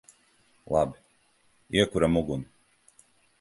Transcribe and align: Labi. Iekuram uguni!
Labi. 0.75 0.97
Iekuram 1.75 2.17
uguni! 2.23 2.47